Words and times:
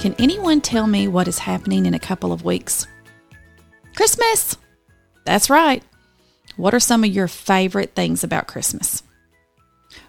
Can 0.00 0.14
anyone 0.18 0.62
tell 0.62 0.86
me 0.86 1.08
what 1.08 1.28
is 1.28 1.40
happening 1.40 1.84
in 1.84 1.92
a 1.92 1.98
couple 1.98 2.32
of 2.32 2.42
weeks? 2.42 2.86
Christmas! 3.94 4.56
That's 5.26 5.50
right. 5.50 5.82
What 6.56 6.72
are 6.72 6.80
some 6.80 7.04
of 7.04 7.10
your 7.10 7.28
favorite 7.28 7.94
things 7.94 8.24
about 8.24 8.46
Christmas? 8.46 9.02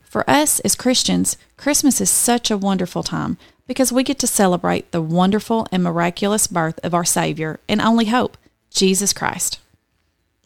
For 0.01 0.27
us 0.29 0.61
as 0.61 0.75
Christians, 0.75 1.35
Christmas 1.57 1.99
is 1.99 2.09
such 2.09 2.49
a 2.49 2.57
wonderful 2.57 3.03
time 3.03 3.37
because 3.67 3.91
we 3.91 4.01
get 4.03 4.17
to 4.19 4.27
celebrate 4.27 4.93
the 4.93 5.01
wonderful 5.01 5.67
and 5.73 5.83
miraculous 5.83 6.47
birth 6.47 6.79
of 6.85 6.93
our 6.93 7.03
Savior 7.03 7.59
and 7.67 7.81
only 7.81 8.05
hope, 8.05 8.37
Jesus 8.73 9.11
Christ. 9.11 9.59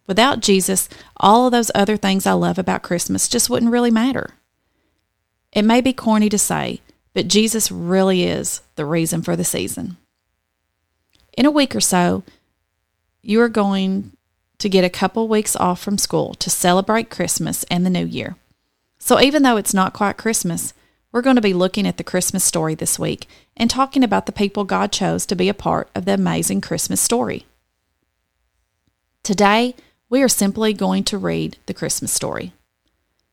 Without 0.08 0.40
Jesus, 0.40 0.90
all 1.18 1.46
of 1.46 1.52
those 1.52 1.70
other 1.76 1.98
things 1.98 2.26
I 2.26 2.34
love 2.34 2.58
about 2.58 2.82
Christmas 2.82 3.30
just 3.30 3.52
wouldn't 3.52 3.72
really 3.72 3.92
matter. 3.92 4.32
It 5.52 5.62
may 5.62 5.82
be 5.82 5.94
corny 5.94 6.30
to 6.30 6.40
say, 6.40 6.82
but 7.16 7.30
Jesus 7.30 7.72
really 7.72 8.26
is 8.26 8.62
the 8.76 8.86
reason 8.86 9.24
for 9.24 9.38
the 9.38 9.46
season. 9.46 9.96
In 11.38 11.46
a 11.46 11.52
week 11.52 11.74
or 11.74 11.80
so, 11.80 12.24
you 13.22 13.42
are 13.42 13.50
going 13.50 14.12
to 14.60 14.70
get 14.70 14.84
a 14.84 14.90
couple 14.90 15.28
weeks 15.28 15.56
off 15.56 15.82
from 15.82 15.98
school 15.98 16.34
to 16.36 16.50
celebrate 16.50 17.10
Christmas 17.10 17.64
and 17.72 17.86
the 17.86 17.90
New 17.90 18.06
Year. 18.06 18.36
So, 19.00 19.20
even 19.20 19.44
though 19.44 19.56
it's 19.56 19.74
not 19.74 19.94
quite 19.94 20.18
Christmas, 20.18 20.74
we're 21.12 21.22
going 21.22 21.38
to 21.38 21.42
be 21.42 21.54
looking 21.54 21.88
at 21.88 21.96
the 21.96 22.04
Christmas 22.04 22.44
story 22.44 22.76
this 22.76 23.00
week 23.00 23.30
and 23.56 23.70
talking 23.70 24.04
about 24.04 24.26
the 24.26 24.34
people 24.34 24.66
God 24.66 24.92
chose 24.92 25.26
to 25.28 25.36
be 25.36 25.48
a 25.48 25.54
part 25.54 25.90
of 25.96 26.04
the 26.04 26.14
amazing 26.14 26.60
Christmas 26.60 27.00
story. 27.00 27.46
Today, 29.24 29.74
we 30.10 30.22
are 30.22 30.28
simply 30.28 30.74
going 30.74 31.06
to 31.06 31.18
read 31.18 31.58
the 31.66 31.74
Christmas 31.74 32.12
story. 32.12 32.52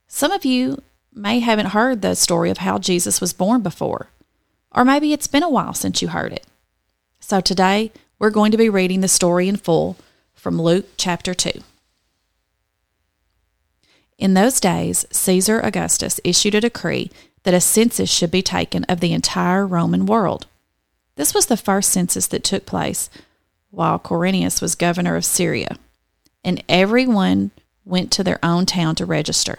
Some 0.06 0.30
of 0.30 0.44
you 0.44 0.82
may 1.14 1.40
haven't 1.40 1.66
heard 1.66 2.02
the 2.02 2.14
story 2.14 2.50
of 2.50 2.58
how 2.58 2.78
Jesus 2.78 3.20
was 3.20 3.32
born 3.32 3.62
before, 3.62 4.08
or 4.70 4.84
maybe 4.84 5.12
it's 5.12 5.26
been 5.26 5.42
a 5.42 5.50
while 5.50 5.74
since 5.74 6.02
you 6.02 6.08
heard 6.08 6.32
it. 6.32 6.46
So 7.20 7.40
today, 7.40 7.92
we're 8.18 8.30
going 8.30 8.52
to 8.52 8.58
be 8.58 8.68
reading 8.68 9.00
the 9.00 9.08
story 9.08 9.48
in 9.48 9.56
full 9.56 9.96
from 10.34 10.60
Luke 10.60 10.86
chapter 10.96 11.34
2. 11.34 11.50
In 14.18 14.34
those 14.34 14.60
days, 14.60 15.04
Caesar 15.10 15.60
Augustus 15.60 16.20
issued 16.24 16.54
a 16.54 16.60
decree 16.60 17.10
that 17.42 17.54
a 17.54 17.60
census 17.60 18.10
should 18.10 18.30
be 18.30 18.42
taken 18.42 18.84
of 18.84 19.00
the 19.00 19.12
entire 19.12 19.66
Roman 19.66 20.06
world. 20.06 20.46
This 21.16 21.34
was 21.34 21.46
the 21.46 21.56
first 21.56 21.90
census 21.90 22.26
that 22.28 22.44
took 22.44 22.66
place 22.66 23.10
while 23.70 23.98
Quirinius 23.98 24.62
was 24.62 24.74
governor 24.74 25.16
of 25.16 25.24
Syria 25.24 25.76
and 26.44 26.62
everyone 26.68 27.50
went 27.84 28.10
to 28.12 28.24
their 28.24 28.38
own 28.42 28.66
town 28.66 28.94
to 28.96 29.06
register. 29.06 29.58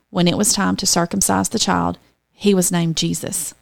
when 0.11 0.27
it 0.27 0.37
was 0.37 0.53
time 0.53 0.75
to 0.75 0.85
circumcise 0.85 1.49
the 1.49 1.59
child, 1.59 1.97
he 2.31 2.53
was 2.53 2.71
named 2.71 2.97
Jesus, 2.97 3.55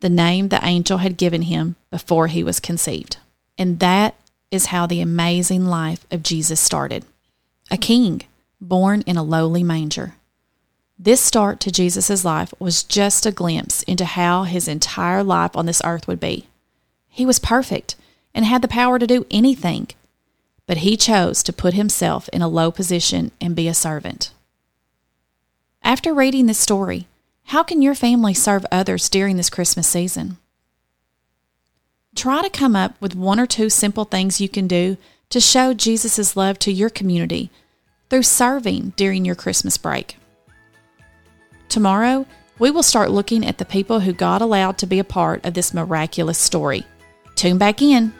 the 0.00 0.08
name 0.08 0.48
the 0.48 0.64
angel 0.64 0.98
had 0.98 1.18
given 1.18 1.42
him 1.42 1.76
before 1.90 2.26
he 2.26 2.42
was 2.42 2.58
conceived. 2.58 3.18
And 3.58 3.78
that 3.80 4.14
is 4.50 4.66
how 4.66 4.86
the 4.86 5.02
amazing 5.02 5.66
life 5.66 6.06
of 6.10 6.22
Jesus 6.22 6.58
started 6.58 7.04
a 7.70 7.76
king 7.76 8.22
born 8.60 9.02
in 9.02 9.16
a 9.16 9.22
lowly 9.22 9.62
manger. 9.62 10.14
This 10.98 11.20
start 11.20 11.60
to 11.60 11.70
Jesus' 11.70 12.24
life 12.24 12.52
was 12.58 12.82
just 12.82 13.24
a 13.24 13.32
glimpse 13.32 13.82
into 13.84 14.04
how 14.04 14.42
his 14.42 14.68
entire 14.68 15.22
life 15.22 15.56
on 15.56 15.66
this 15.66 15.80
earth 15.84 16.06
would 16.06 16.20
be. 16.20 16.46
He 17.08 17.24
was 17.24 17.38
perfect 17.38 17.96
and 18.34 18.44
had 18.44 18.60
the 18.60 18.68
power 18.68 18.98
to 18.98 19.06
do 19.06 19.24
anything. 19.30 19.88
But 20.66 20.78
he 20.78 20.96
chose 20.96 21.42
to 21.44 21.52
put 21.52 21.74
himself 21.74 22.28
in 22.30 22.42
a 22.42 22.48
low 22.48 22.70
position 22.70 23.30
and 23.40 23.56
be 23.56 23.66
a 23.66 23.74
servant. 23.74 24.32
After 25.90 26.14
reading 26.14 26.46
this 26.46 26.60
story, 26.60 27.08
how 27.46 27.64
can 27.64 27.82
your 27.82 27.96
family 27.96 28.32
serve 28.32 28.64
others 28.70 29.08
during 29.08 29.36
this 29.36 29.50
Christmas 29.50 29.88
season? 29.88 30.38
Try 32.14 32.42
to 32.42 32.48
come 32.48 32.76
up 32.76 32.94
with 33.00 33.16
one 33.16 33.40
or 33.40 33.46
two 33.46 33.68
simple 33.68 34.04
things 34.04 34.40
you 34.40 34.48
can 34.48 34.68
do 34.68 34.98
to 35.30 35.40
show 35.40 35.74
Jesus' 35.74 36.36
love 36.36 36.60
to 36.60 36.70
your 36.70 36.90
community 36.90 37.50
through 38.08 38.22
serving 38.22 38.92
during 38.94 39.24
your 39.24 39.34
Christmas 39.34 39.76
break. 39.76 40.16
Tomorrow, 41.68 42.24
we 42.60 42.70
will 42.70 42.84
start 42.84 43.10
looking 43.10 43.44
at 43.44 43.58
the 43.58 43.64
people 43.64 43.98
who 43.98 44.12
God 44.12 44.40
allowed 44.40 44.78
to 44.78 44.86
be 44.86 45.00
a 45.00 45.04
part 45.18 45.44
of 45.44 45.54
this 45.54 45.74
miraculous 45.74 46.38
story. 46.38 46.86
Tune 47.34 47.58
back 47.58 47.82
in. 47.82 48.12